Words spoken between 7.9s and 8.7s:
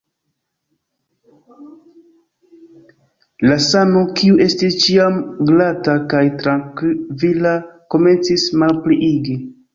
komencis